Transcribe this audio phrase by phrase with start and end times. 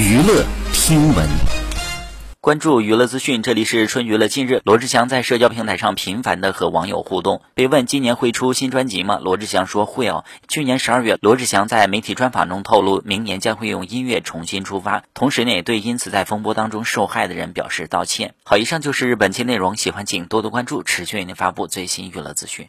[0.00, 1.28] 娱乐听闻。
[2.40, 4.28] 关注娱乐资讯，这里是春娱乐。
[4.28, 7.42] 近日，罗志祥在社交平台上频繁的和网友互动。
[7.52, 9.20] 被问今年会出新专辑吗？
[9.22, 10.24] 罗志祥说会哦。
[10.48, 18.32] 去年十二月，罗志祥在媒体专访中透露，明年将会用音乐重新出发，同时呢，也对因此在风波当中受害的人表示道歉。
[18.42, 22.68] 好，以上就是本期内容，喜欢请多多关注，持续为您发布最新娱乐资讯。